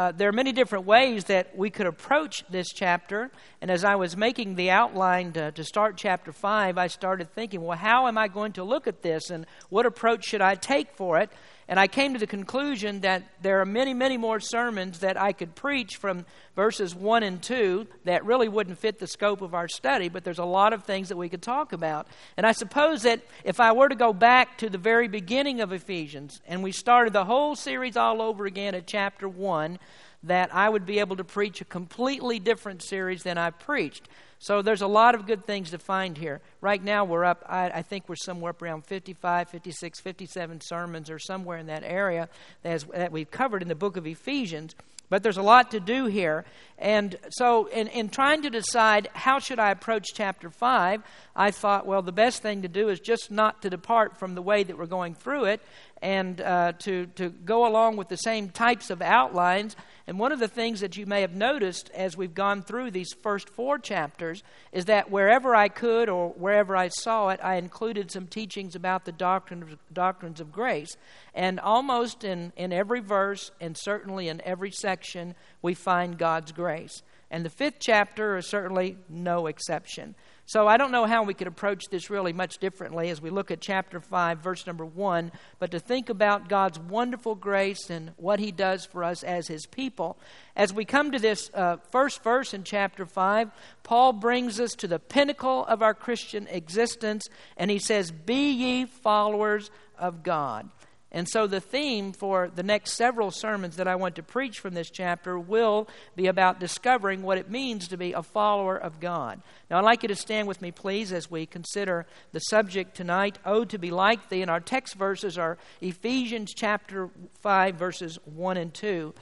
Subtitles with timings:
[0.00, 3.32] Uh, there are many different ways that we could approach this chapter.
[3.60, 7.62] And as I was making the outline to, to, start chapter 5, I started thinking,
[7.62, 10.92] well, how am I going to look at this and what approach should I take
[10.92, 11.30] for it?
[11.68, 15.32] And I came to the conclusion that there are many, many more sermons that I
[15.32, 16.24] could preach from
[16.56, 20.38] verses 1 and 2 that really wouldn't fit the scope of our study, but there's
[20.38, 22.08] a lot of things that we could talk about.
[22.38, 25.72] And I suppose that if I were to go back to the very beginning of
[25.72, 29.78] Ephesians and we started the whole series all over again at chapter 1,
[30.24, 34.08] that I would be able to preach a completely different series than I've preached.
[34.40, 36.40] So there's a lot of good things to find here.
[36.60, 41.10] Right now, we're up, I, I, think we're somewhere up around 55, 56, 57 sermons
[41.10, 42.28] or somewhere in that area
[42.62, 44.76] that, that we've covered in the book of Ephesians.
[45.10, 46.44] But there's a lot to do here.
[46.78, 51.02] And so, in, in trying to decide how should I approach chapter 5,
[51.34, 54.42] I thought, well, the best thing to do is just not to depart from the
[54.42, 55.62] way that we're going through it
[56.00, 59.76] and uh, to, to go along with the same types of outlines
[60.08, 63.12] and one of the things that you may have noticed as we've gone through these
[63.12, 68.10] first four chapters is that wherever I could or wherever I saw it, I included
[68.10, 70.96] some teachings about the doctrine of, doctrines of grace.
[71.34, 77.02] And almost in, in every verse and certainly in every section, we find God's grace.
[77.30, 80.14] And the fifth chapter is certainly no exception.
[80.46, 83.50] So I don't know how we could approach this really much differently as we look
[83.50, 88.40] at chapter 5, verse number 1, but to think about God's wonderful grace and what
[88.40, 90.16] He does for us as His people.
[90.56, 93.50] As we come to this uh, first verse in chapter 5,
[93.82, 98.86] Paul brings us to the pinnacle of our Christian existence, and he says, Be ye
[98.86, 100.70] followers of God.
[101.10, 104.74] And so, the theme for the next several sermons that I want to preach from
[104.74, 109.40] this chapter will be about discovering what it means to be a follower of God.
[109.70, 113.38] Now, I'd like you to stand with me, please, as we consider the subject tonight
[113.46, 114.42] Oh, to be like thee.
[114.42, 117.08] And our text verses are Ephesians chapter
[117.40, 119.14] 5, verses 1 and 2.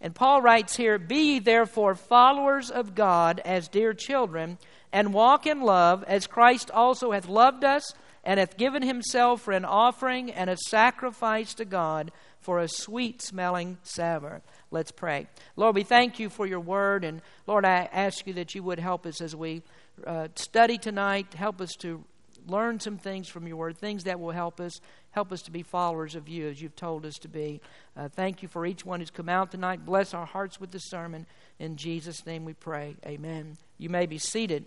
[0.00, 4.58] And Paul writes here Be ye therefore followers of God as dear children,
[4.92, 7.94] and walk in love, as Christ also hath loved us
[8.24, 13.22] and hath given himself for an offering and a sacrifice to God for a sweet
[13.22, 14.42] smelling savour.
[14.70, 15.28] Let's pray.
[15.56, 18.78] Lord, we thank you for your word, and Lord, I ask you that you would
[18.78, 19.62] help us as we
[20.06, 22.04] uh, study tonight, help us to
[22.48, 24.80] learn some things from your word, things that will help us,
[25.10, 27.60] help us to be followers of you as you've told us to be.
[27.96, 29.84] Uh, thank you for each one who's come out tonight.
[29.84, 31.26] Bless our hearts with the sermon.
[31.58, 32.96] In Jesus' name we pray.
[33.06, 33.56] Amen.
[33.78, 34.64] You may be seated.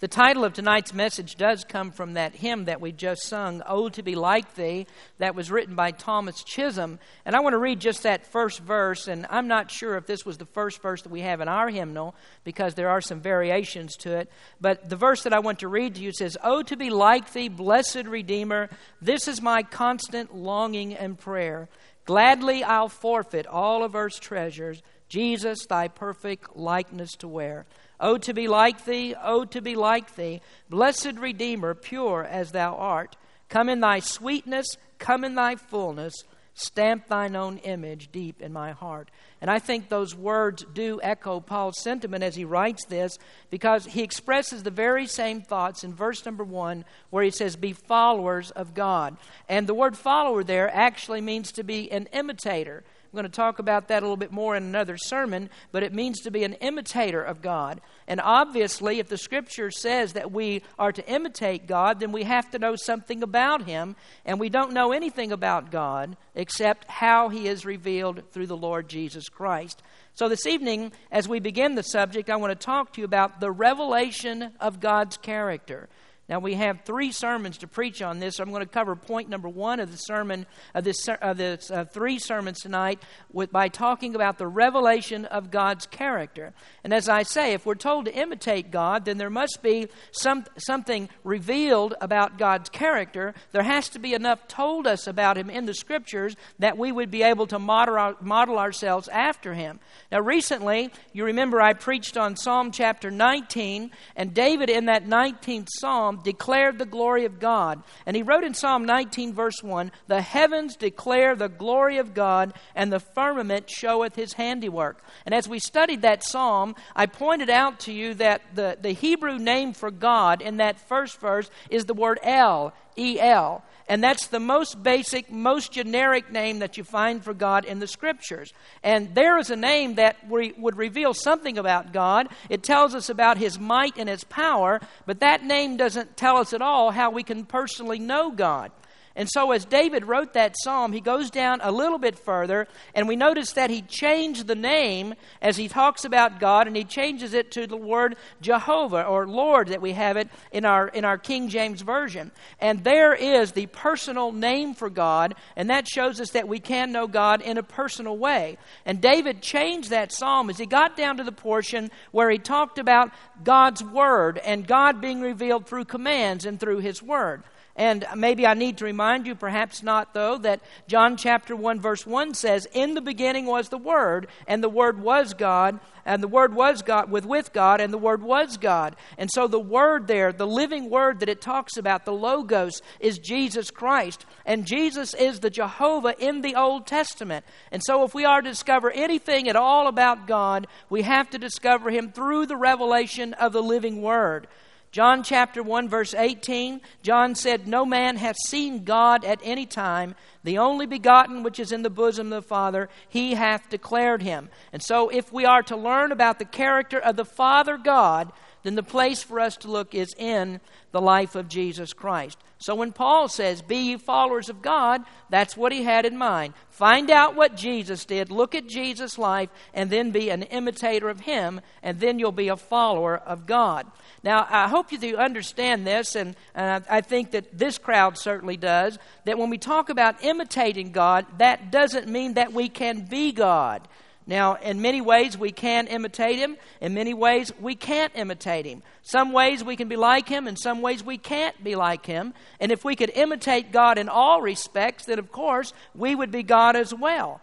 [0.00, 3.88] The title of tonight's message does come from that hymn that we just sung, Oh,
[3.88, 4.86] to be like thee,
[5.18, 7.00] that was written by Thomas Chisholm.
[7.24, 10.24] And I want to read just that first verse, and I'm not sure if this
[10.24, 12.14] was the first verse that we have in our hymnal
[12.44, 14.30] because there are some variations to it.
[14.60, 17.32] But the verse that I want to read to you says, Oh, to be like
[17.32, 18.70] thee, blessed Redeemer,
[19.02, 21.68] this is my constant longing and prayer.
[22.04, 27.66] Gladly I'll forfeit all of earth's treasures, Jesus, thy perfect likeness to wear.
[28.00, 32.74] Oh, to be like thee, oh, to be like thee, blessed Redeemer, pure as thou
[32.76, 33.16] art.
[33.48, 36.24] Come in thy sweetness, come in thy fullness,
[36.58, 39.10] stamp thine own image deep in my heart.
[39.40, 43.16] And I think those words do echo Paul's sentiment as he writes this
[43.50, 47.72] because he expresses the very same thoughts in verse number one where he says, Be
[47.72, 49.16] followers of God.
[49.48, 52.82] And the word follower there actually means to be an imitator.
[53.10, 55.94] I'm going to talk about that a little bit more in another sermon, but it
[55.94, 57.80] means to be an imitator of God.
[58.06, 62.50] And obviously, if the scripture says that we are to imitate God, then we have
[62.50, 63.96] to know something about Him.
[64.26, 68.90] And we don't know anything about God except how He is revealed through the Lord
[68.90, 69.82] Jesus Christ.
[70.12, 73.40] So, this evening, as we begin the subject, I want to talk to you about
[73.40, 75.88] the revelation of God's character.
[76.28, 78.38] Now we have three sermons to preach on this.
[78.38, 80.44] I'm going to cover point number one of the sermon
[80.74, 83.02] of this of this uh, three sermons tonight
[83.32, 86.52] with, by talking about the revelation of God's character.
[86.84, 90.44] And as I say, if we're told to imitate God, then there must be some
[90.58, 93.34] something revealed about God's character.
[93.52, 97.10] There has to be enough told us about Him in the Scriptures that we would
[97.10, 99.80] be able to model, model ourselves after Him.
[100.12, 105.68] Now, recently, you remember I preached on Psalm chapter 19, and David in that 19th
[105.78, 107.82] Psalm declared the glory of God.
[108.06, 112.54] And he wrote in Psalm 19, verse 1 The heavens declare the glory of God,
[112.74, 115.02] and the firmament showeth his handiwork.
[115.26, 119.38] And as we studied that psalm, I pointed out to you that the, the Hebrew
[119.38, 123.64] name for God in that first verse is the word El, E L.
[123.88, 127.86] And that's the most basic, most generic name that you find for God in the
[127.86, 128.52] Scriptures.
[128.82, 132.28] And there is a name that re- would reveal something about God.
[132.50, 136.52] It tells us about His might and His power, but that name doesn't tell us
[136.52, 138.70] at all how we can personally know God.
[139.18, 143.08] And so, as David wrote that psalm, he goes down a little bit further, and
[143.08, 147.34] we notice that he changed the name as he talks about God, and he changes
[147.34, 151.18] it to the word Jehovah or Lord that we have it in our, in our
[151.18, 152.30] King James Version.
[152.60, 156.92] And there is the personal name for God, and that shows us that we can
[156.92, 158.56] know God in a personal way.
[158.86, 162.78] And David changed that psalm as he got down to the portion where he talked
[162.78, 163.10] about
[163.42, 167.42] God's Word and God being revealed through commands and through His Word.
[167.78, 172.04] And maybe I need to remind you, perhaps not though, that John chapter 1 verse
[172.04, 176.26] 1 says, In the beginning was the Word, and the Word was God, and the
[176.26, 178.96] Word was God, with, with God, and the Word was God.
[179.16, 183.20] And so the Word there, the living Word that it talks about, the Logos, is
[183.20, 184.26] Jesus Christ.
[184.44, 187.44] And Jesus is the Jehovah in the Old Testament.
[187.70, 191.38] And so if we are to discover anything at all about God, we have to
[191.38, 194.48] discover Him through the revelation of the living Word.
[194.90, 200.14] John chapter 1, verse 18, John said, No man hath seen God at any time.
[200.44, 204.48] The only begotten which is in the bosom of the Father, he hath declared him.
[204.72, 208.32] And so, if we are to learn about the character of the Father God,
[208.62, 212.38] then the place for us to look is in the life of Jesus Christ.
[212.60, 216.54] So when Paul says, Be ye followers of God, that's what he had in mind.
[216.70, 221.20] Find out what Jesus did, look at Jesus' life, and then be an imitator of
[221.20, 223.86] him, and then you'll be a follower of God.
[224.24, 228.18] Now, I hope you do understand this, and, and I, I think that this crowd
[228.18, 233.06] certainly does, that when we talk about imitating God, that doesn't mean that we can
[233.06, 233.86] be God.
[234.28, 236.58] Now, in many ways, we can imitate him.
[236.82, 238.82] In many ways, we can't imitate him.
[239.00, 242.34] Some ways we can be like him, and some ways we can't be like him.
[242.60, 246.42] And if we could imitate God in all respects, then of course we would be
[246.42, 247.40] God as well.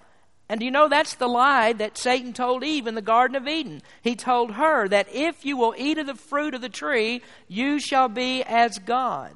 [0.48, 3.82] And you know that's the lie that Satan told Eve in the Garden of Eden?
[4.04, 7.80] He told her that if you will eat of the fruit of the tree, you
[7.80, 9.36] shall be as God.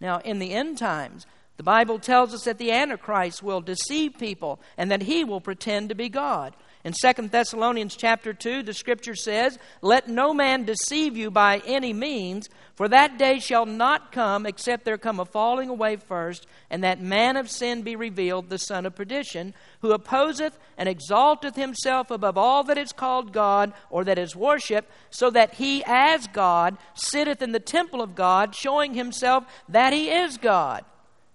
[0.00, 1.26] Now, in the end times,
[1.58, 5.90] the Bible tells us that the Antichrist will deceive people and that he will pretend
[5.90, 6.54] to be God.
[6.84, 11.92] In 2 Thessalonians chapter 2, the scripture says, Let no man deceive you by any
[11.92, 16.84] means, for that day shall not come except there come a falling away first, and
[16.84, 22.12] that man of sin be revealed, the son of perdition, who opposeth and exalteth himself
[22.12, 26.78] above all that is called God or that is worshipped, so that he as God
[26.94, 30.84] sitteth in the temple of God, showing himself that he is God.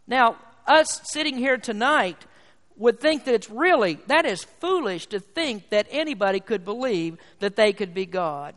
[0.08, 2.26] Now, us sitting here tonight,
[2.78, 7.56] would think that it's really, that is foolish to think that anybody could believe that
[7.56, 8.56] they could be God.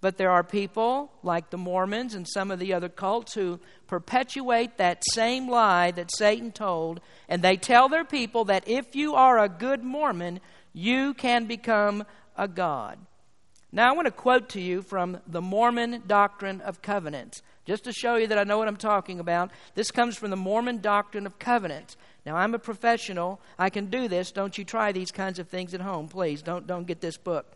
[0.00, 4.76] But there are people like the Mormons and some of the other cults who perpetuate
[4.76, 9.38] that same lie that Satan told, and they tell their people that if you are
[9.38, 10.40] a good Mormon,
[10.72, 12.04] you can become
[12.36, 12.98] a God.
[13.70, 17.92] Now, I want to quote to you from the Mormon Doctrine of Covenants, just to
[17.92, 19.50] show you that I know what I'm talking about.
[19.74, 21.96] This comes from the Mormon Doctrine of Covenants.
[22.24, 23.40] Now, I'm a professional.
[23.58, 24.30] I can do this.
[24.30, 26.40] Don't you try these kinds of things at home, please.
[26.40, 27.46] Don't, don't get this book.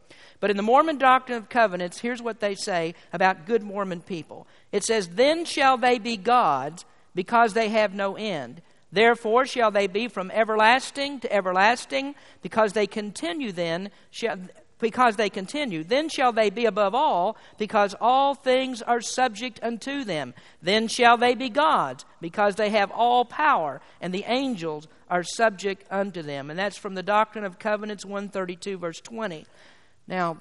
[0.40, 4.46] But in the Mormon Doctrine of Covenants, here's what they say about good Mormon people
[4.72, 6.84] it says, Then shall they be gods
[7.14, 8.60] because they have no end.
[8.92, 14.38] Therefore shall they be from everlasting to everlasting, because they continue then shall
[14.78, 15.82] because they continue.
[15.82, 20.34] Then shall they be above all, because all things are subject unto them.
[20.60, 25.86] Then shall they be gods, because they have all power, and the angels are subject
[25.90, 26.50] unto them.
[26.50, 29.46] And that's from the Doctrine of Covenants 132, verse 20.
[30.06, 30.38] Now,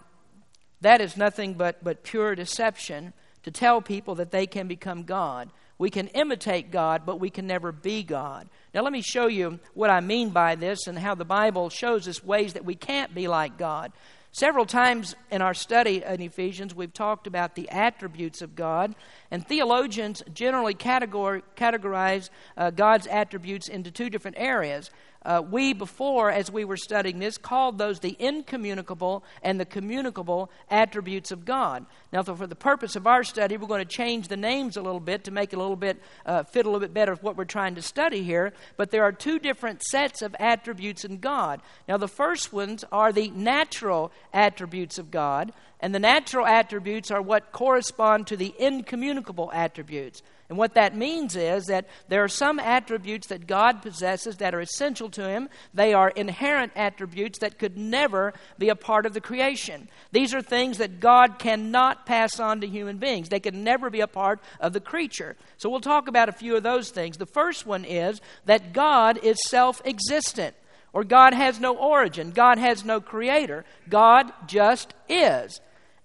[0.81, 3.13] that is nothing but, but pure deception
[3.43, 5.49] to tell people that they can become God.
[5.77, 8.47] We can imitate God, but we can never be God.
[8.73, 12.07] Now, let me show you what I mean by this and how the Bible shows
[12.07, 13.91] us ways that we can't be like God.
[14.35, 18.93] Several times in our study in Ephesians, we've talked about the attributes of God,
[19.31, 24.91] and theologians generally categorize uh, God's attributes into two different areas.
[25.25, 30.51] Uh, we, before, as we were studying this, called those the incommunicable and the communicable
[30.69, 31.85] attributes of God.
[32.13, 34.99] Now, for the purpose of our study, we're going to change the names a little
[34.99, 37.35] bit to make it a little bit uh, fit a little bit better with what
[37.35, 38.53] we're trying to study here.
[38.77, 41.61] But there are two different sets of attributes in God.
[41.87, 47.21] Now, the first ones are the natural attributes of God, and the natural attributes are
[47.21, 50.21] what correspond to the incommunicable attributes.
[50.47, 54.59] And what that means is that there are some attributes that God possesses that are
[54.59, 55.49] essential to Him.
[55.73, 59.89] They are inherent attributes that could never be a part of the creation.
[60.11, 64.01] These are things that God cannot pass on to human beings, they can never be
[64.01, 65.35] a part of the creature.
[65.57, 67.17] So we'll talk about a few of those things.
[67.17, 70.55] The first one is that God is self existent,
[70.93, 73.65] or God has no origin, God has no creator.
[73.89, 75.59] God just is.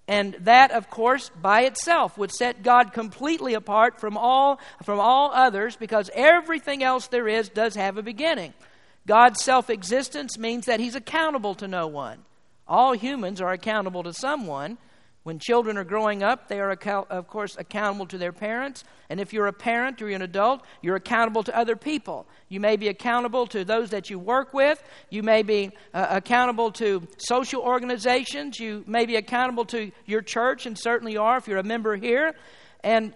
[0.07, 5.31] And that, of course, by itself would set God completely apart from all, from all
[5.31, 8.53] others because everything else there is does have a beginning.
[9.07, 12.19] God's self existence means that He's accountable to no one.
[12.67, 14.77] All humans are accountable to someone.
[15.23, 18.83] When children are growing up, they are, of course, accountable to their parents.
[19.07, 22.25] And if you're a parent or you're an adult, you're accountable to other people.
[22.49, 24.81] You may be accountable to those that you work with.
[25.11, 28.59] You may be uh, accountable to social organizations.
[28.59, 32.33] You may be accountable to your church, and certainly are if you're a member here.
[32.83, 33.13] And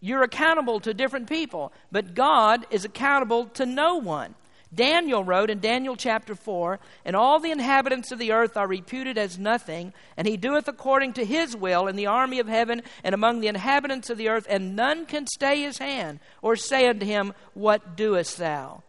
[0.00, 1.72] you're accountable to different people.
[1.92, 4.34] But God is accountable to no one.
[4.74, 9.18] Daniel wrote in Daniel chapter 4 And all the inhabitants of the earth are reputed
[9.18, 13.14] as nothing, and he doeth according to his will in the army of heaven and
[13.14, 17.06] among the inhabitants of the earth, and none can stay his hand or say unto
[17.06, 18.82] him, What doest thou?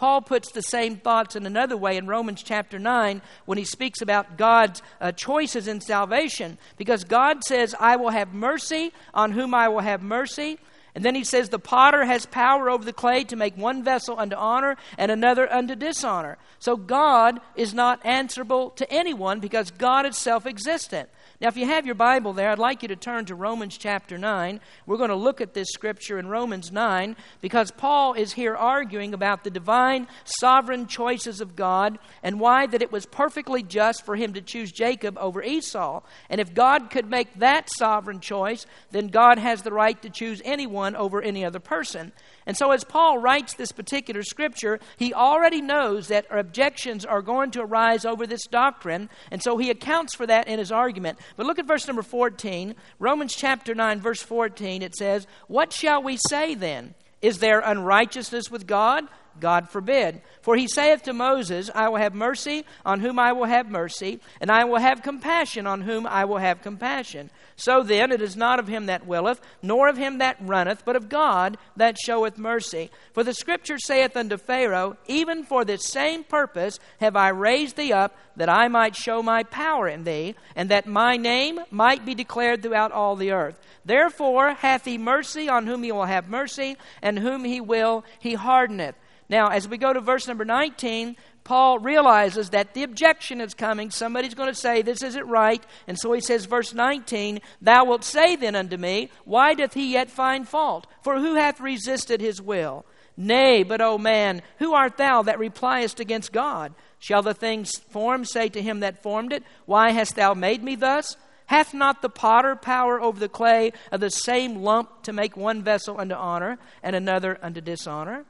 [0.00, 4.00] Paul puts the same thoughts in another way in Romans chapter 9 when he speaks
[4.00, 6.56] about God's uh, choices in salvation.
[6.78, 10.58] Because God says, I will have mercy on whom I will have mercy,
[10.94, 14.18] and then he says, The potter has power over the clay to make one vessel
[14.18, 16.38] unto honor and another unto dishonor.
[16.58, 21.08] So God is not answerable to anyone because God is self existent.
[21.40, 24.18] Now, if you have your Bible there, I'd like you to turn to Romans chapter
[24.18, 24.60] 9.
[24.84, 29.14] We're going to look at this scripture in Romans 9 because Paul is here arguing
[29.14, 34.16] about the divine sovereign choices of God and why that it was perfectly just for
[34.16, 36.02] him to choose Jacob over Esau.
[36.28, 40.42] And if God could make that sovereign choice, then God has the right to choose
[40.44, 42.12] anyone over any other person.
[42.46, 47.52] And so, as Paul writes this particular scripture, he already knows that objections are going
[47.52, 51.18] to arise over this doctrine, and so he accounts for that in his argument.
[51.36, 52.74] But look at verse number 14.
[52.98, 56.94] Romans chapter 9, verse 14, it says, What shall we say then?
[57.22, 59.04] Is there unrighteousness with God?
[59.38, 60.22] God forbid.
[60.42, 64.20] For he saith to Moses, I will have mercy on whom I will have mercy,
[64.40, 67.30] and I will have compassion on whom I will have compassion.
[67.56, 70.96] So then, it is not of him that willeth, nor of him that runneth, but
[70.96, 72.90] of God that showeth mercy.
[73.12, 77.92] For the scripture saith unto Pharaoh, Even for this same purpose have I raised thee
[77.92, 82.14] up, that I might show my power in thee, and that my name might be
[82.14, 83.60] declared throughout all the earth.
[83.84, 88.34] Therefore hath he mercy on whom he will have mercy, and whom he will he
[88.34, 88.94] hardeneth.
[89.30, 93.92] Now, as we go to verse number 19, Paul realizes that the objection is coming.
[93.92, 95.64] Somebody's going to say, This isn't right.
[95.86, 99.92] And so he says, verse 19, Thou wilt say then unto me, Why doth he
[99.92, 100.88] yet find fault?
[101.02, 102.84] For who hath resisted his will?
[103.16, 106.74] Nay, but, O man, who art thou that repliest against God?
[106.98, 110.74] Shall the things formed say to him that formed it, Why hast thou made me
[110.74, 111.16] thus?
[111.46, 115.62] Hath not the potter power over the clay of the same lump to make one
[115.62, 118.24] vessel unto honor and another unto dishonor?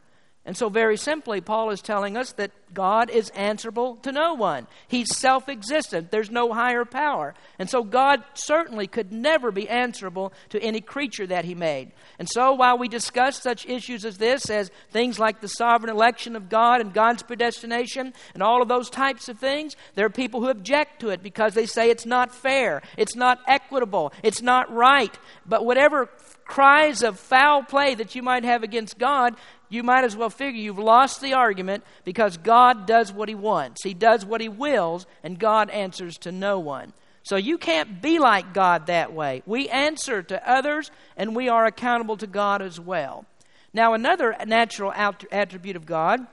[0.46, 4.66] And so, very simply, Paul is telling us that God is answerable to no one.
[4.88, 7.34] He's self existent, there's no higher power.
[7.58, 11.92] And so, God certainly could never be answerable to any creature that He made.
[12.18, 16.34] And so, while we discuss such issues as this, as things like the sovereign election
[16.34, 20.40] of God and God's predestination and all of those types of things, there are people
[20.40, 24.72] who object to it because they say it's not fair, it's not equitable, it's not
[24.72, 25.16] right.
[25.44, 26.08] But whatever
[26.44, 29.36] cries of foul play that you might have against God,
[29.70, 33.82] you might as well figure you've lost the argument because God does what He wants.
[33.82, 36.92] He does what He wills, and God answers to no one.
[37.22, 39.42] So you can't be like God that way.
[39.46, 43.24] We answer to others, and we are accountable to God as well.
[43.72, 46.26] Now, another natural attribute of God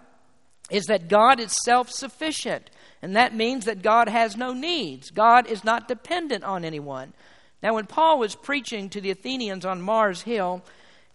[0.69, 2.69] is that God is self sufficient.
[3.01, 5.11] And that means that God has no needs.
[5.11, 7.13] God is not dependent on anyone.
[7.61, 10.63] Now, when Paul was preaching to the Athenians on Mars Hill,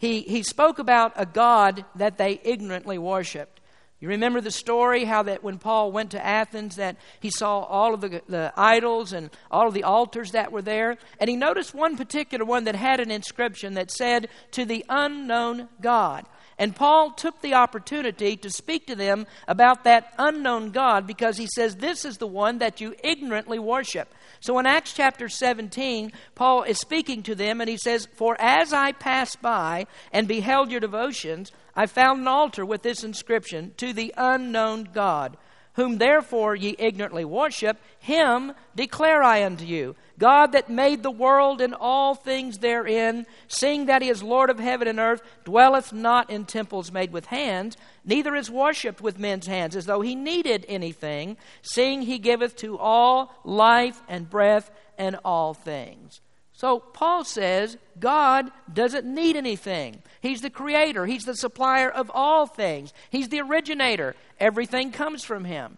[0.03, 3.61] he, he spoke about a God that they ignorantly worshiped.
[4.01, 7.95] You remember the story how that when Paul went to Athens that he saw all
[7.95, 11.73] of the, the idols and all of the altars that were there and he noticed
[11.73, 16.27] one particular one that had an inscription that said to the unknown God.
[16.63, 21.49] And Paul took the opportunity to speak to them about that unknown God because he
[21.57, 24.15] says this is the one that you ignorantly worship.
[24.39, 28.73] So in Acts chapter 17, Paul is speaking to them and he says, For as
[28.73, 33.93] I passed by and beheld your devotions, I found an altar with this inscription, To
[33.93, 35.37] the unknown God
[35.75, 39.97] whom therefore ye ignorantly worship, him declare I unto you.
[40.19, 44.59] God that made the world and all things therein, seeing that he is Lord of
[44.59, 49.47] heaven and earth, dwelleth not in temples made with hands, neither is worshipped with men's
[49.47, 55.17] hands, as though he needed anything, seeing he giveth to all life and breath and
[55.25, 56.21] all things.
[56.63, 60.01] So Paul says God doesn't need anything.
[60.21, 64.15] He's the creator, He's the supplier of all things, He's the originator.
[64.39, 65.77] Everything comes from Him.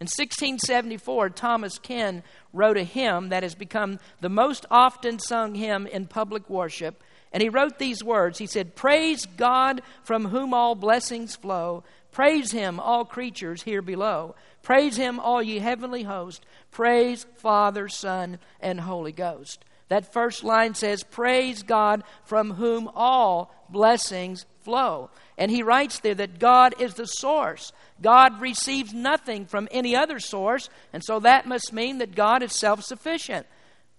[0.00, 5.86] In 1674, Thomas Ken wrote a hymn that has become the most often sung hymn
[5.86, 7.02] in public worship.
[7.32, 11.84] And he wrote these words He said, Praise God from whom all blessings flow.
[12.10, 14.34] Praise him, all creatures here below.
[14.62, 16.44] Praise him, all ye heavenly host.
[16.70, 19.64] Praise Father, Son, and Holy Ghost.
[19.92, 25.10] That first line says, Praise God from whom all blessings flow.
[25.36, 27.74] And he writes there that God is the source.
[28.00, 32.58] God receives nothing from any other source, and so that must mean that God is
[32.58, 33.46] self sufficient.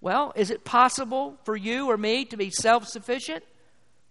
[0.00, 3.44] Well, is it possible for you or me to be self sufficient?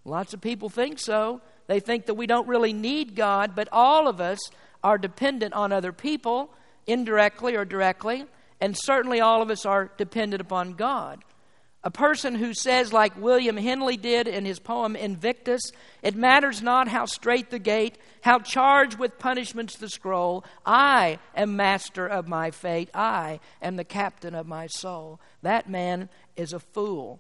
[0.05, 1.41] Lots of people think so.
[1.67, 4.39] They think that we don't really need God, but all of us
[4.85, 6.49] are dependent on other people,
[6.87, 8.23] indirectly or directly,
[8.61, 11.21] and certainly all of us are dependent upon God.
[11.85, 15.61] A person who says, like William Henley did in his poem Invictus,
[16.01, 21.57] it matters not how strait the gate, how charged with punishments the scroll, I am
[21.57, 25.19] master of my fate, I am the captain of my soul.
[25.41, 27.19] That man is a fool.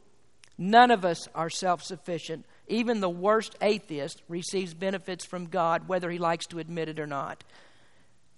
[0.57, 2.45] None of us are self sufficient.
[2.69, 7.07] Even the worst atheist receives benefits from God, whether he likes to admit it or
[7.07, 7.43] not.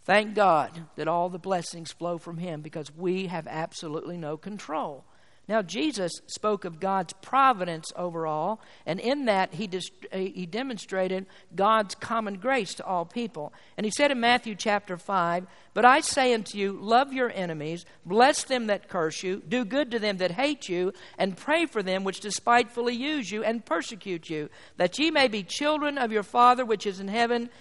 [0.06, 5.04] Thank God that all the blessings flow from him because we have absolutely no control.
[5.48, 9.70] Now, Jesus spoke of God's providence overall, and in that he,
[10.12, 13.54] he demonstrated God's common grace to all people.
[13.78, 17.86] And he said in Matthew chapter 5, But I say unto you, love your enemies,
[18.06, 21.84] bless them that curse you, do good to them that hate you, and pray for
[21.84, 26.24] them which despitefully use you and persecute you, that ye may be children of your
[26.24, 27.52] Father which is in heaven.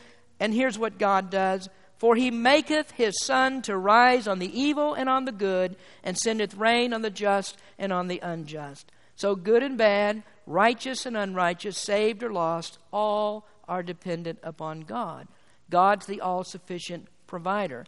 [0.41, 4.95] And here's what God does for he maketh his sun to rise on the evil
[4.95, 8.91] and on the good, and sendeth rain on the just and on the unjust.
[9.17, 15.29] So good and bad, righteous and unrighteous, saved or lost, all are dependent upon God.
[15.71, 17.87] God's the all sufficient provider.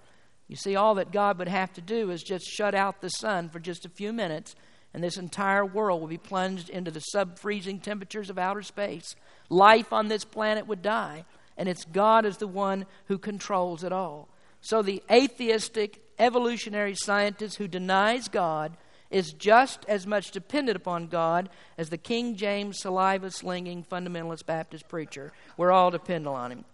[0.49, 3.49] You see, all that God would have to do is just shut out the sun
[3.49, 4.55] for just a few minutes,
[4.95, 9.17] and this entire world would be plunged into the sub freezing temperatures of outer space.
[9.51, 11.25] Life on this planet would die
[11.57, 14.29] and it's God is the one who controls it all.
[14.61, 18.77] So the atheistic evolutionary scientist who denies God
[19.11, 21.49] is just as much dependent upon God
[21.79, 25.33] as the King James saliva slinging fundamentalist Baptist preacher.
[25.57, 26.65] We're all dependent on him.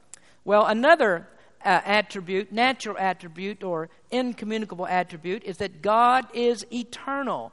[0.44, 1.28] Well, another
[1.64, 7.52] uh, attribute, natural attribute, or incommunicable attribute, is that God is eternal.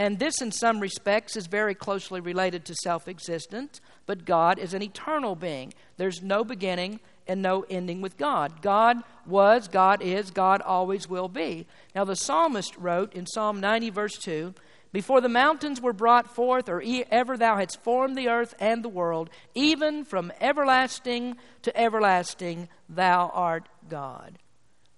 [0.00, 4.72] And this, in some respects, is very closely related to self existence, but God is
[4.72, 5.74] an eternal being.
[5.98, 8.62] There's no beginning and no ending with God.
[8.62, 11.66] God was, God is, God always will be.
[11.94, 14.54] Now, the psalmist wrote in Psalm 90, verse 2
[14.90, 18.88] Before the mountains were brought forth, or ever thou hadst formed the earth and the
[18.88, 24.38] world, even from everlasting to everlasting, thou art God.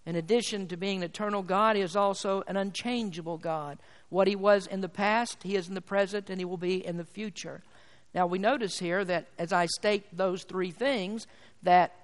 [0.07, 3.79] In addition to being an eternal God, He is also an unchangeable God.
[4.13, 6.85] What He was in the past, He is in the present, and He will be
[6.85, 7.63] in the future.
[8.15, 11.27] Now, we notice here that as I state those three things,
[11.63, 11.95] that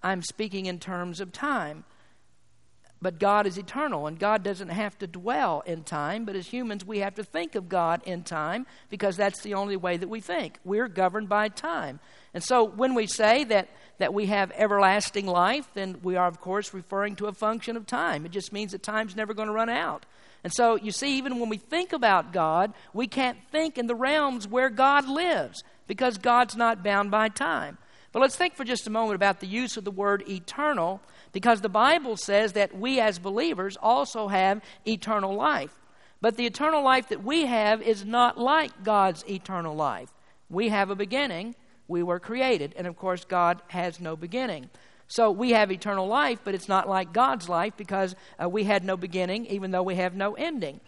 [0.00, 1.84] I'm speaking in terms of time.
[3.02, 6.24] But God is eternal, and God doesn't have to dwell in time.
[6.24, 9.76] But as humans, we have to think of God in time because that's the only
[9.76, 10.58] way that we think.
[10.64, 11.98] We're governed by time.
[12.34, 13.68] And so when we say that,
[13.98, 17.86] that we have everlasting life, then we are, of course, referring to a function of
[17.86, 18.24] time.
[18.24, 20.06] It just means that time's never going to run out.
[20.44, 23.94] And so you see, even when we think about God, we can't think in the
[23.94, 27.78] realms where God lives because God's not bound by time.
[28.12, 31.60] But let's think for just a moment about the use of the word eternal because
[31.60, 35.72] the Bible says that we as believers also have eternal life.
[36.20, 40.10] But the eternal life that we have is not like God's eternal life.
[40.50, 41.54] We have a beginning,
[41.86, 44.70] we were created, and of course, God has no beginning.
[45.08, 48.84] So we have eternal life, but it's not like God's life because uh, we had
[48.84, 50.80] no beginning, even though we have no ending.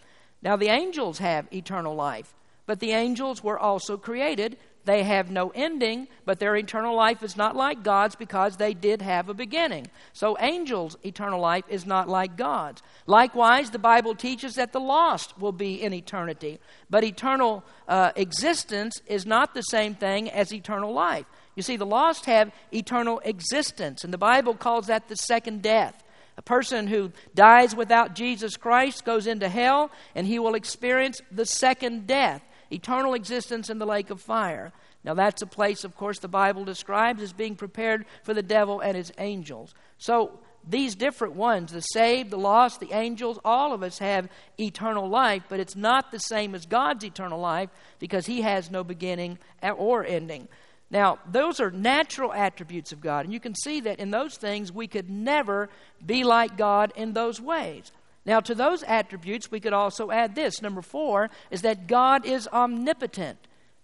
[0.43, 2.33] Now, the angels have eternal life,
[2.65, 7.37] but the angels were also created they have no ending, but their eternal life is
[7.37, 9.87] not like God's because they did have a beginning.
[10.13, 12.81] So, angels' eternal life is not like God's.
[13.05, 19.01] Likewise, the Bible teaches that the lost will be in eternity, but eternal uh, existence
[19.05, 21.25] is not the same thing as eternal life.
[21.55, 26.03] You see, the lost have eternal existence, and the Bible calls that the second death.
[26.37, 31.45] A person who dies without Jesus Christ goes into hell, and he will experience the
[31.45, 34.71] second death eternal existence in the lake of fire.
[35.03, 38.79] Now, that's a place, of course, the Bible describes as being prepared for the devil
[38.79, 39.73] and his angels.
[39.97, 45.09] So, these different ones, the saved, the lost, the angels, all of us have eternal
[45.09, 49.39] life, but it's not the same as God's eternal life because He has no beginning
[49.63, 50.47] or ending.
[50.91, 54.73] Now, those are natural attributes of God, and you can see that in those things
[54.73, 55.69] we could never
[56.05, 57.91] be like God in those ways.
[58.25, 60.61] Now, to those attributes, we could also add this.
[60.61, 63.39] Number four is that God is omnipotent.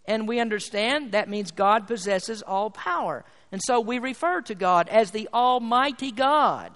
[0.05, 3.25] And we understand that means God possesses all power.
[3.51, 6.71] And so we refer to God as the Almighty God.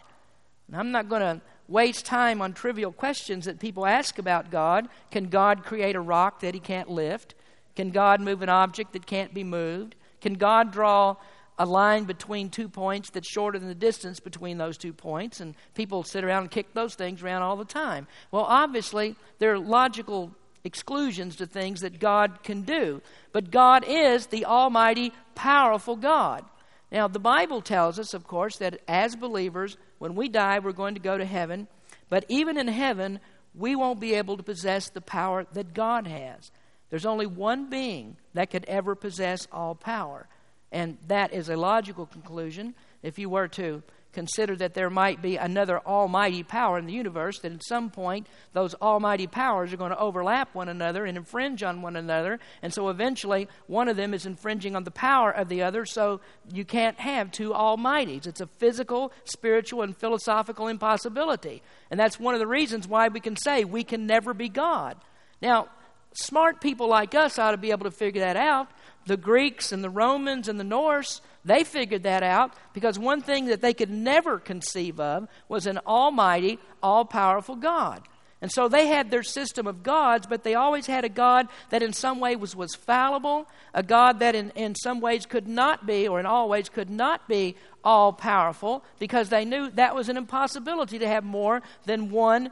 [0.67, 4.89] And I'm not going to waste time on trivial questions that people ask about God.
[5.11, 7.35] Can God create a rock that he can't lift?
[7.75, 9.95] Can God move an object that can't be moved?
[10.21, 11.17] Can God draw
[11.57, 15.39] a line between two points that's shorter than the distance between those two points?
[15.39, 18.07] And people sit around and kick those things around all the time.
[18.31, 20.31] Well, obviously, there are logical
[20.63, 23.01] exclusions to things that God can do.
[23.31, 26.45] But God is the Almighty, powerful God.
[26.91, 30.95] Now, the Bible tells us, of course, that as believers, when we die, we're going
[30.95, 31.67] to go to heaven.
[32.09, 33.19] But even in heaven,
[33.55, 36.51] we won't be able to possess the power that God has.
[36.91, 40.27] There's only one being that could ever possess all power.
[40.71, 42.75] And that is a logical conclusion.
[43.01, 43.81] If you were to
[44.13, 48.27] consider that there might be another almighty power in the universe, that at some point
[48.53, 52.39] those almighty powers are going to overlap one another and infringe on one another.
[52.61, 56.19] And so eventually one of them is infringing on the power of the other, so
[56.51, 58.27] you can't have two almighties.
[58.27, 61.61] It's a physical, spiritual, and philosophical impossibility.
[61.89, 64.97] And that's one of the reasons why we can say we can never be God.
[65.41, 65.69] Now,
[66.13, 68.69] smart people like us ought to be able to figure that out.
[69.05, 73.45] The Greeks and the Romans and the Norse, they figured that out because one thing
[73.47, 78.03] that they could never conceive of was an almighty, all powerful God.
[78.41, 81.83] And so they had their system of gods, but they always had a God that
[81.83, 85.85] in some way was, was fallible, a God that in, in some ways could not
[85.85, 90.09] be, or in all ways could not be all powerful, because they knew that was
[90.09, 92.49] an impossibility to have more than one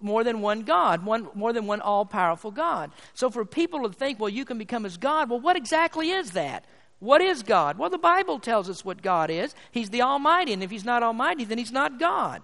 [0.00, 2.90] more than one God, one, more than one all powerful God.
[3.14, 6.32] So for people to think, well, you can become as God, well, what exactly is
[6.32, 6.64] that?
[6.98, 7.78] What is God?
[7.78, 9.54] Well, the Bible tells us what God is.
[9.70, 12.42] He's the Almighty, and if He's not Almighty, then He's not God.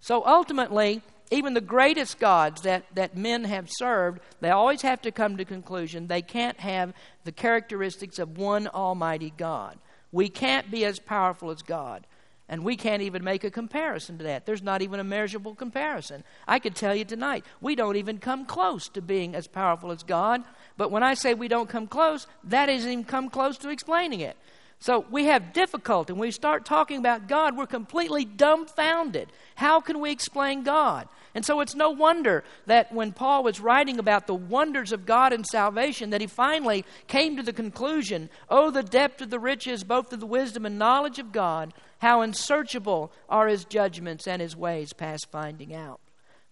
[0.00, 5.10] So ultimately, even the greatest gods that, that men have served, they always have to
[5.10, 6.92] come to conclusion they can't have
[7.24, 9.78] the characteristics of one Almighty God.
[10.12, 12.06] We can't be as powerful as God.
[12.48, 14.44] And we can't even make a comparison to that.
[14.44, 16.24] There's not even a measurable comparison.
[16.46, 20.02] I could tell you tonight, we don't even come close to being as powerful as
[20.02, 20.44] God.
[20.76, 24.20] But when I say we don't come close, that isn't even come close to explaining
[24.20, 24.36] it.
[24.78, 26.12] So we have difficulty.
[26.12, 29.30] When we start talking about God, we're completely dumbfounded.
[29.54, 31.08] How can we explain God?
[31.34, 35.32] And so it's no wonder that when Paul was writing about the wonders of God
[35.32, 39.84] and salvation, that he finally came to the conclusion Oh, the depth of the riches,
[39.84, 41.72] both of the wisdom and knowledge of God,
[42.04, 46.00] how unsearchable are his judgments and his ways past finding out.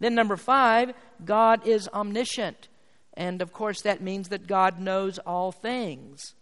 [0.01, 2.69] Then, number five, God is omniscient.
[3.15, 6.35] And of course, that means that God knows all things.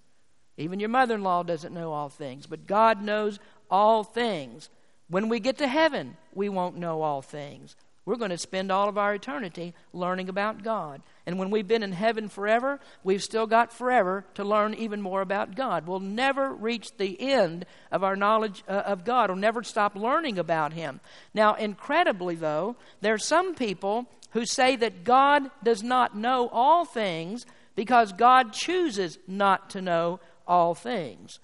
[0.57, 4.71] Even your mother in law doesn't know all things, but God knows all things.
[5.09, 7.75] When we get to heaven, we won't know all things.
[8.05, 11.03] We're going to spend all of our eternity learning about God.
[11.27, 15.21] And when we've been in heaven forever, we've still got forever to learn even more
[15.21, 15.87] about God.
[15.87, 19.31] We'll never reach the end of our knowledge uh, of God.
[19.31, 21.01] We'll never stop learning about Him.
[21.35, 26.85] Now, incredibly, though, there are some people who say that God does not know all
[26.85, 31.39] things because God chooses not to know all things.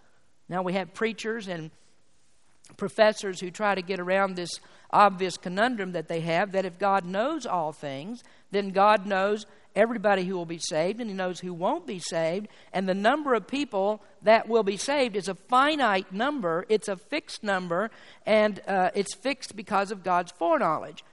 [0.49, 1.71] Now we have preachers and
[2.77, 4.61] professors who try to get around this
[4.91, 10.25] obvious conundrum that they have that if God knows all things, then God knows everybody
[10.25, 12.49] who will be saved and He knows who won't be saved.
[12.73, 16.97] And the number of people that will be saved is a finite number, it's a
[16.97, 17.91] fixed number,
[18.25, 21.05] and uh, it's fixed because of God's foreknowledge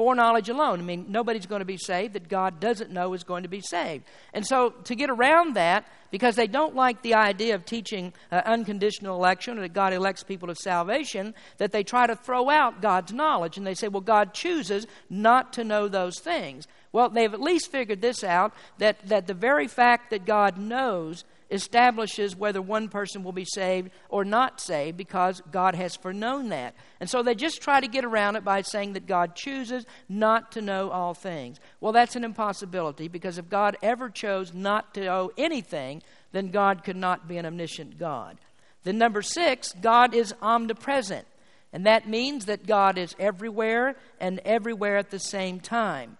[0.00, 0.80] foreknowledge alone.
[0.80, 3.60] I mean, nobody's going to be saved that God doesn't know is going to be
[3.60, 4.04] saved.
[4.32, 8.40] And so, to get around that, because they don't like the idea of teaching uh,
[8.46, 12.80] unconditional election or that God elects people to salvation, that they try to throw out
[12.80, 13.58] God's knowledge.
[13.58, 16.66] And they say, well, God chooses not to know those things.
[16.92, 21.24] Well, they've at least figured this out that, that the very fact that God knows
[21.50, 26.74] establishes whether one person will be saved or not saved because God has foreknown that.
[27.00, 30.52] And so they just try to get around it by saying that God chooses not
[30.52, 31.58] to know all things.
[31.80, 36.84] Well, that's an impossibility because if God ever chose not to know anything, then God
[36.84, 38.38] could not be an omniscient God.
[38.84, 41.26] Then, number six, God is omnipresent.
[41.72, 46.16] And that means that God is everywhere and everywhere at the same time.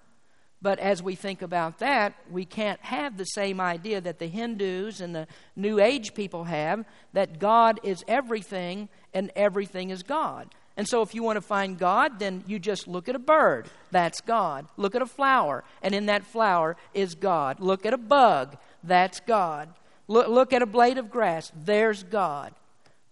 [0.63, 5.01] But as we think about that, we can't have the same idea that the Hindus
[5.01, 10.55] and the New Age people have that God is everything and everything is God.
[10.77, 13.69] And so, if you want to find God, then you just look at a bird.
[13.91, 14.67] That's God.
[14.77, 17.61] Look at a flower, and in that flower is God.
[17.61, 18.57] Look at a bug.
[18.83, 19.69] That's God.
[20.09, 21.53] Look, look at a blade of grass.
[21.55, 22.55] There's God.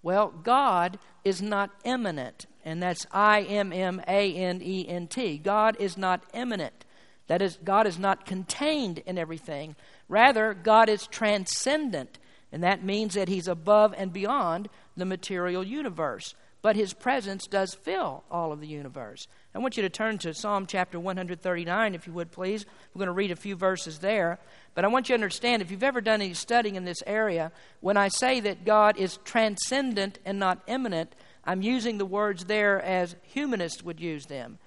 [0.03, 5.37] Well, God is not immanent, and that's I M M A N E N T.
[5.37, 6.85] God is not immanent.
[7.29, 9.77] That is, God is not contained in everything.
[10.09, 12.19] Rather, God is transcendent,
[12.51, 16.35] and that means that He's above and beyond the material universe.
[16.61, 19.29] But His presence does fill all of the universe.
[19.55, 22.65] I want you to turn to Psalm chapter 139, if you would please.
[22.93, 24.39] We're going to read a few verses there.
[24.75, 27.53] But I want you to understand if you've ever done any studying in this area,
[27.81, 31.15] when I say that God is transcendent and not immanent,
[31.45, 34.59] I'm using the words there as humanists would use them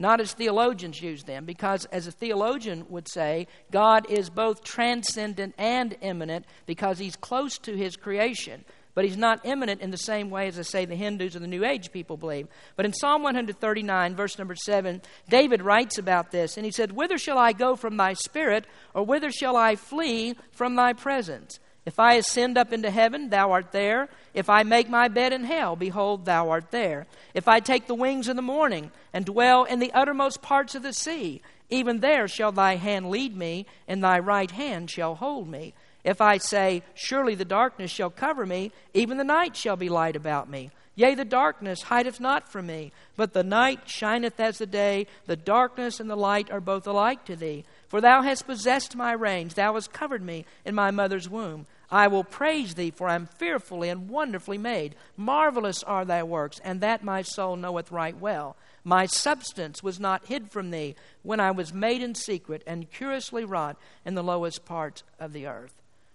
[0.00, 5.54] not as theologians use them, because as a theologian would say, God is both transcendent
[5.58, 8.64] and immanent because he's close to his creation.
[8.94, 11.46] But he's not immanent in the same way as I say the Hindus or the
[11.46, 12.48] New Age people believe.
[12.76, 17.18] But in Psalm 139, verse number 7, David writes about this, and he said, Whither
[17.18, 21.60] shall I go from thy spirit, or whither shall I flee from thy presence?
[21.86, 24.08] If I ascend up into heaven, thou art there.
[24.34, 27.06] If I make my bed in hell, behold, thou art there.
[27.34, 30.82] If I take the wings of the morning and dwell in the uttermost parts of
[30.82, 31.40] the sea,
[31.70, 35.72] even there shall thy hand lead me, and thy right hand shall hold me.
[36.04, 40.16] If I say, Surely the darkness shall cover me, even the night shall be light
[40.16, 40.70] about me.
[40.96, 45.06] Yea, the darkness hideth not from me, but the night shineth as the day.
[45.26, 47.64] The darkness and the light are both alike to thee.
[47.90, 51.66] For thou hast possessed my reins, thou hast covered me in my mother's womb.
[51.90, 54.94] I will praise thee, for I am fearfully and wonderfully made.
[55.16, 58.56] Marvelous are thy works, and that my soul knoweth right well.
[58.84, 63.44] My substance was not hid from thee when I was made in secret and curiously
[63.44, 63.76] wrought
[64.06, 65.74] in the lowest parts of the earth.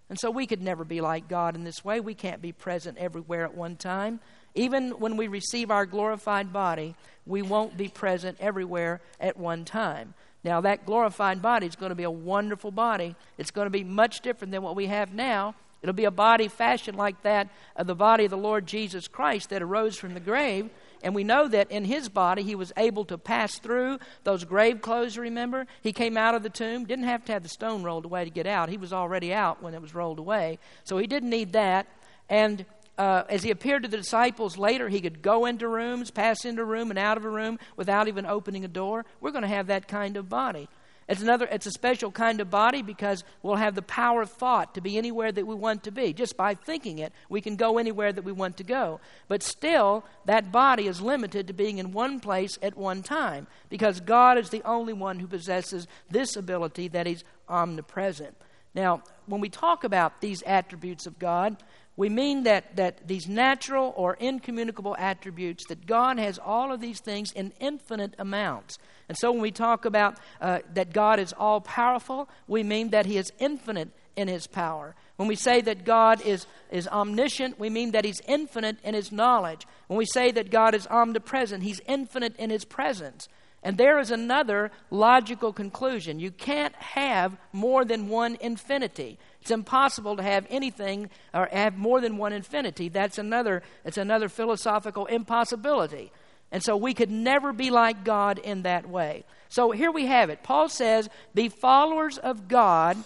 [0.10, 2.00] And so we could never be like God in this way.
[2.00, 4.22] We can't be present everywhere at one time.
[4.54, 10.14] Even when we receive our glorified body, we won't be present everywhere at one time.
[10.46, 13.16] Now, that glorified body is going to be a wonderful body.
[13.40, 15.56] It's going to be much different than what we have now.
[15.82, 19.50] It'll be a body fashioned like that of the body of the Lord Jesus Christ
[19.50, 20.70] that arose from the grave.
[21.02, 24.84] And we know that in his body, he was able to pass through those grave
[24.84, 25.66] clothes, remember?
[25.82, 28.30] He came out of the tomb, didn't have to have the stone rolled away to
[28.30, 28.70] get out.
[28.70, 30.60] He was already out when it was rolled away.
[30.84, 31.88] So he didn't need that.
[32.30, 32.66] And
[32.98, 36.62] uh, as he appeared to the disciples later, he could go into rooms, pass into
[36.62, 39.06] a room, and out of a room without even opening a door.
[39.20, 40.70] We're going to have that kind of body.
[41.08, 44.74] It's another it's a special kind of body because we'll have the power of thought
[44.74, 46.14] to be anywhere that we want to be.
[46.14, 49.00] Just by thinking it, we can go anywhere that we want to go.
[49.28, 54.00] But still, that body is limited to being in one place at one time because
[54.00, 58.36] God is the only one who possesses this ability that he's omnipresent.
[58.74, 61.56] Now, when we talk about these attributes of God,
[61.98, 67.00] we mean that, that these natural or incommunicable attributes, that God has all of these
[67.00, 68.78] things in infinite amounts.
[69.08, 73.06] And so when we talk about uh, that God is all powerful, we mean that
[73.06, 74.96] He is infinite in His power.
[75.16, 79.12] When we say that God is, is omniscient, we mean that He's infinite in His
[79.12, 79.66] knowledge.
[79.88, 83.30] When we say that God is omnipresent, He's infinite in His presence.
[83.66, 86.20] And there is another logical conclusion.
[86.20, 89.18] You can't have more than one infinity.
[89.42, 92.90] It's impossible to have anything or have more than one infinity.
[92.90, 96.12] That's another, it's another philosophical impossibility.
[96.52, 99.26] And so we could never be like God in that way.
[99.50, 100.44] So here we have it.
[100.44, 102.98] Paul says, Be followers of God,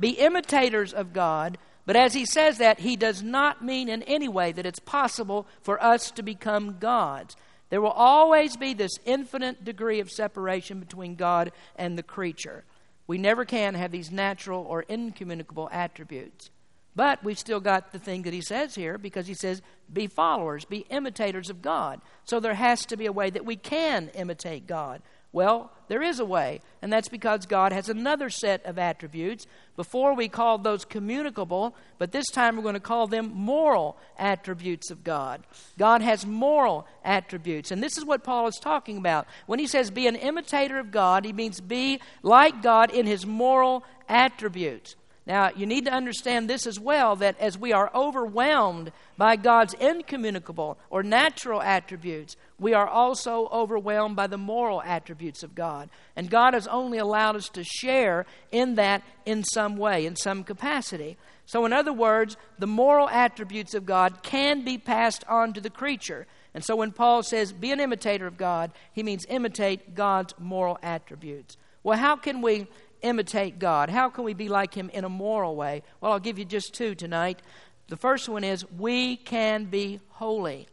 [0.00, 1.58] be imitators of God.
[1.84, 5.46] But as he says that, he does not mean in any way that it's possible
[5.60, 7.36] for us to become gods.
[7.68, 12.64] There will always be this infinite degree of separation between God and the creature.
[13.06, 16.50] We never can have these natural or incommunicable attributes.
[16.94, 19.60] But we've still got the thing that he says here because he says,
[19.92, 22.00] be followers, be imitators of God.
[22.24, 25.02] So there has to be a way that we can imitate God.
[25.36, 29.46] Well, there is a way, and that's because God has another set of attributes.
[29.76, 34.90] Before we called those communicable, but this time we're going to call them moral attributes
[34.90, 35.42] of God.
[35.76, 39.26] God has moral attributes, and this is what Paul is talking about.
[39.44, 43.26] When he says be an imitator of God, he means be like God in his
[43.26, 44.96] moral attributes.
[45.26, 49.74] Now, you need to understand this as well that as we are overwhelmed by God's
[49.74, 55.90] incommunicable or natural attributes, we are also overwhelmed by the moral attributes of God.
[56.14, 60.44] And God has only allowed us to share in that in some way, in some
[60.44, 61.16] capacity.
[61.44, 65.70] So, in other words, the moral attributes of God can be passed on to the
[65.70, 66.26] creature.
[66.54, 70.78] And so, when Paul says, be an imitator of God, he means imitate God's moral
[70.84, 71.56] attributes.
[71.82, 72.66] Well, how can we
[73.02, 73.90] imitate God?
[73.90, 75.82] How can we be like Him in a moral way?
[76.00, 77.40] Well, I'll give you just two tonight.
[77.88, 80.66] The first one is we can be holy.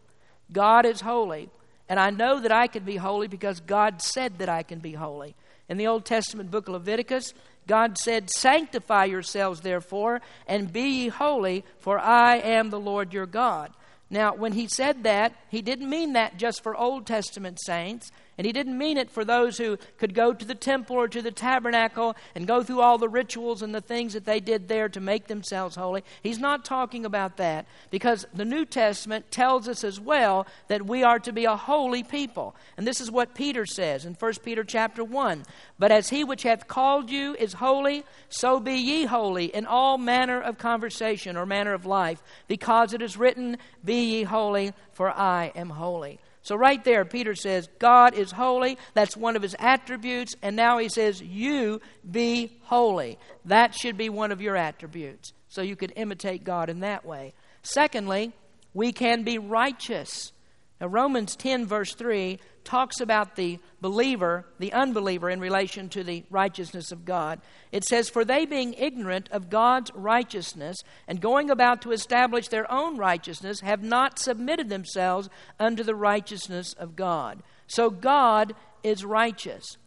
[0.51, 1.49] God is holy.
[1.89, 4.93] And I know that I can be holy because God said that I can be
[4.93, 5.35] holy.
[5.69, 7.33] In the Old Testament book of Leviticus,
[7.67, 13.25] God said, Sanctify yourselves, therefore, and be ye holy, for I am the Lord your
[13.25, 13.71] God.
[14.09, 18.11] Now, when he said that, he didn't mean that just for Old Testament saints.
[18.37, 21.21] And he didn't mean it for those who could go to the temple or to
[21.21, 24.89] the tabernacle and go through all the rituals and the things that they did there
[24.89, 26.03] to make themselves holy.
[26.23, 31.03] He's not talking about that because the New Testament tells us as well that we
[31.03, 32.55] are to be a holy people.
[32.75, 35.43] And this is what Peter says in 1 Peter chapter 1.
[35.77, 39.99] But as he which hath called you is holy, so be ye holy in all
[39.99, 45.11] manner of conversation or manner of life, because it is written, Be ye holy, for
[45.11, 46.19] I am holy.
[46.43, 48.77] So, right there, Peter says, God is holy.
[48.93, 50.35] That's one of his attributes.
[50.41, 51.79] And now he says, You
[52.09, 53.17] be holy.
[53.45, 55.31] That should be one of your attributes.
[55.47, 57.33] So you could imitate God in that way.
[57.61, 58.33] Secondly,
[58.73, 60.33] we can be righteous.
[60.81, 66.23] Now, Romans 10, verse 3, talks about the believer, the unbeliever, in relation to the
[66.29, 67.41] righteousness of God.
[67.71, 72.69] It says, For they being ignorant of God's righteousness and going about to establish their
[72.71, 77.43] own righteousness, have not submitted themselves unto the righteousness of God.
[77.67, 79.77] So God is righteous.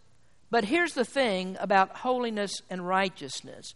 [0.50, 3.74] But here's the thing about holiness and righteousness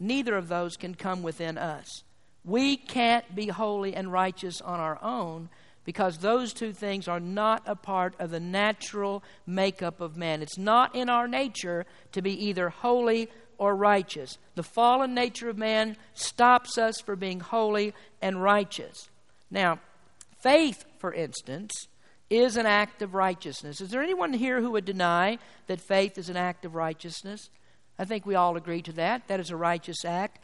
[0.00, 2.04] neither of those can come within us.
[2.44, 5.48] We can't be holy and righteous on our own
[5.88, 10.42] because those two things are not a part of the natural makeup of man.
[10.42, 14.36] It's not in our nature to be either holy or righteous.
[14.54, 19.08] The fallen nature of man stops us from being holy and righteous.
[19.50, 19.80] Now,
[20.42, 21.72] faith, for instance,
[22.28, 23.80] is an act of righteousness.
[23.80, 27.48] Is there anyone here who would deny that faith is an act of righteousness?
[27.98, 29.26] I think we all agree to that.
[29.28, 30.38] That is a righteous act.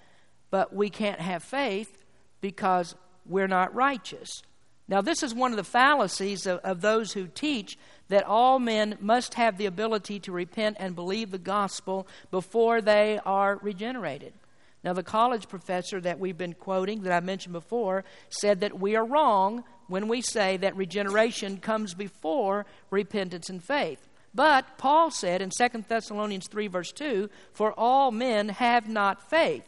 [0.50, 1.98] But we can't have faith
[2.40, 2.94] because
[3.26, 4.40] we're not righteous.
[4.86, 8.98] Now, this is one of the fallacies of, of, those who teach that all men
[9.00, 14.34] must have the ability to repent and believe the gospel before they are regenerated.
[14.82, 18.94] Now, the college professor that we've been quoting, that I mentioned before, said that we
[18.94, 24.06] are wrong when we say that regeneration comes before repentance and faith.
[24.34, 29.64] But Paul said in 2 Thessalonians 3, verse 2, For all men have not faith.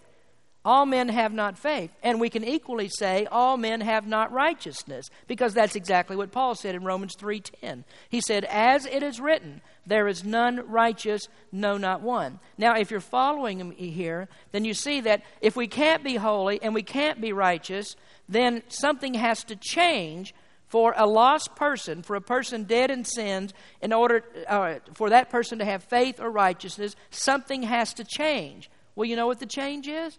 [0.66, 1.92] All men have not faith.
[2.02, 6.57] And we can equally say all men have not righteousness because that's exactly what Paul
[6.57, 7.85] said in Romans 3:10.
[8.09, 12.90] He said, "As it is written, there is none righteous, no not one." Now, if
[12.90, 16.83] you're following me here, then you see that if we can't be holy and we
[16.83, 17.94] can't be righteous,
[18.29, 20.35] then something has to change
[20.66, 25.31] for a lost person, for a person dead in sins, in order uh, for that
[25.31, 28.68] person to have faith or righteousness, something has to change.
[28.96, 30.18] Well, you know what the change is?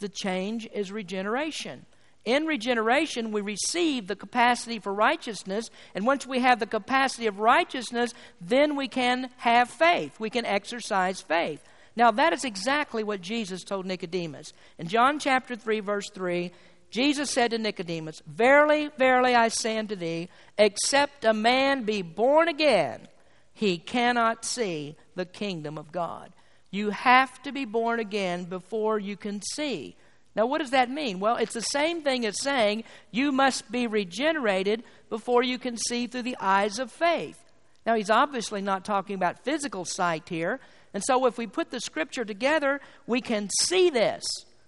[0.00, 1.86] The change is regeneration.
[2.24, 7.38] In regeneration, we receive the capacity for righteousness, and once we have the capacity of
[7.38, 10.18] righteousness, then we can have faith.
[10.18, 11.62] We can exercise faith.
[11.96, 14.52] Now, that is exactly what Jesus told Nicodemus.
[14.78, 16.50] In John chapter 3, verse 3,
[16.90, 22.48] Jesus said to Nicodemus, Verily, verily, I say unto thee, except a man be born
[22.48, 23.06] again,
[23.52, 26.32] he cannot see the kingdom of God.
[26.74, 29.94] You have to be born again before you can see.
[30.34, 31.20] Now, what does that mean?
[31.20, 32.82] Well, it's the same thing as saying
[33.12, 37.38] you must be regenerated before you can see through the eyes of faith.
[37.86, 40.58] Now, he's obviously not talking about physical sight here.
[40.92, 44.24] And so, if we put the scripture together, we can see this.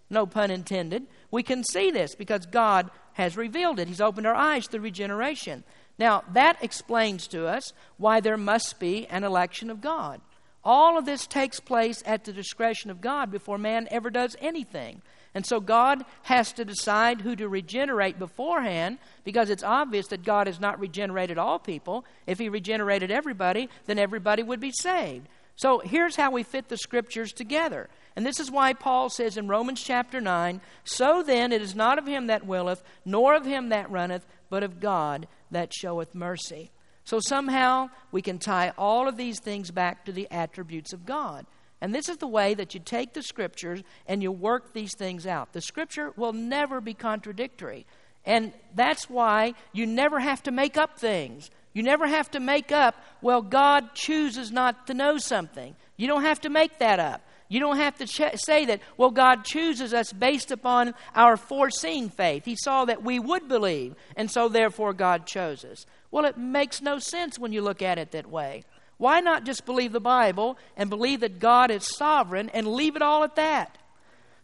[0.09, 1.07] No pun intended.
[1.33, 3.89] We can see this because God has revealed it.
[3.89, 5.65] He's opened our eyes through regeneration.
[5.99, 10.21] Now, that explains to us why there must be an election of God.
[10.67, 15.01] All of this takes place at the discretion of God before man ever does anything.
[15.33, 20.49] And so God has to decide who to regenerate beforehand because it's obvious that God
[20.49, 22.05] has not regenerated all people.
[22.27, 25.29] If He regenerated everybody, then everybody would be saved.
[25.55, 27.89] So here's how we fit the scriptures together.
[28.17, 31.97] And this is why Paul says in Romans chapter 9 So then it is not
[31.99, 36.73] of him that willeth, nor of him that runneth, but of God that showeth mercy.
[37.07, 41.47] So somehow we can tie all of these things back to the attributes of God.
[41.81, 45.25] And this is the way that you take the scriptures and you work these things
[45.25, 45.53] out.
[45.53, 47.87] The scripture will never be contradictory.
[48.25, 51.49] And that's why you never have to make up things.
[51.75, 55.77] You never have to make up, well, God chooses not to know something.
[55.97, 57.23] You don't have to make that up.
[57.49, 62.09] You don't have to ch- say that, well, God chooses us based upon our foreseen
[62.09, 62.45] faith.
[62.45, 65.87] He saw that we would believe, and so therefore God chose us.
[66.17, 68.65] Well, it makes no sense when you look at it that way.
[68.97, 73.03] Why not just believe the Bible and believe that God is sovereign and leave it
[73.03, 73.77] all at that?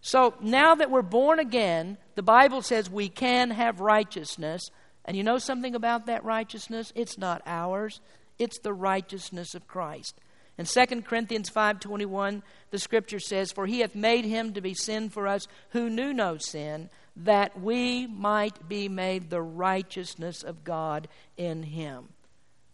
[0.03, 4.61] So now that we're born again, the Bible says we can have righteousness.
[5.07, 6.93] And you know something about that righteousness?
[6.95, 8.03] It's not ours,
[8.39, 10.21] it's the righteousness of Christ.
[10.59, 15.09] In 2 Corinthians 5:21, the scripture says, "For he hath made him to be sin
[15.09, 21.09] for us who knew no sin, that we might be made the righteousness of God
[21.37, 22.09] in him."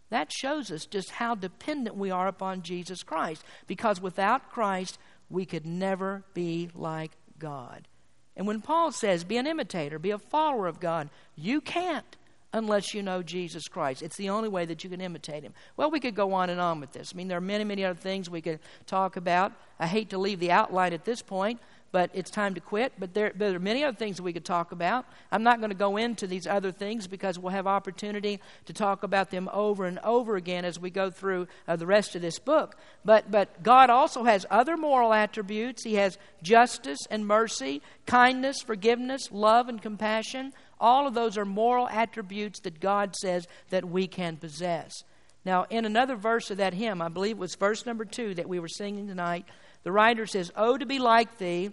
[0.09, 4.97] That shows us just how dependent we are upon Jesus Christ, because without Christ,
[5.29, 7.87] we could never be like God.
[8.35, 12.15] And when Paul says, be an imitator, be a follower of God, you can't
[12.51, 14.01] unless you know Jesus Christ.
[14.01, 15.53] It's the only way that you can imitate him.
[15.77, 17.11] Well, we could go on and on with this.
[17.13, 19.51] I mean, there are many, many other things we could talk about.
[19.79, 21.59] I hate to leave the outline at this point,
[21.91, 22.93] but it's time to quit.
[22.97, 25.05] But there, there are many other things that we could talk about.
[25.31, 29.03] I'm not going to go into these other things because we'll have opportunity to talk
[29.03, 32.39] about them over and over again as we go through uh, the rest of this
[32.39, 32.75] book.
[33.03, 35.83] But, but God also has other moral attributes.
[35.83, 40.53] He has justice and mercy, kindness, forgiveness, love, and compassion.
[40.79, 45.03] All of those are moral attributes that God says that we can possess.
[45.45, 48.49] Now, in another verse of that hymn, I believe it was verse number two that
[48.49, 49.45] we were singing tonight,
[49.83, 51.71] the writer says, Oh, to be like thee,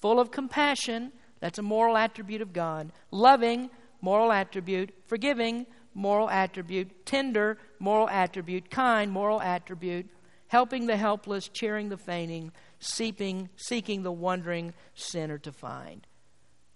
[0.00, 3.70] full of compassion, that's a moral attribute of God, loving,
[4.00, 10.08] moral attribute, forgiving, moral attribute, tender, moral attribute, kind, moral attribute,
[10.48, 16.06] helping the helpless, cheering the fainting, seeking, seeking the wandering sinner to find.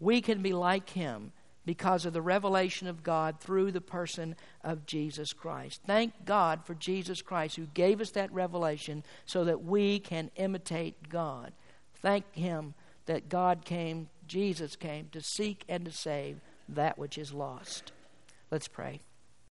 [0.01, 1.33] We can be like him
[1.65, 4.35] because of the revelation of God through the person
[4.65, 5.81] of Jesus Christ.
[5.87, 11.09] Thank God for Jesus Christ who gave us that revelation so that we can imitate
[11.09, 11.53] God.
[11.95, 12.75] Thank Him
[13.07, 17.93] that God came, Jesus came to seek and to save that which is lost.
[18.51, 19.01] Let's pray.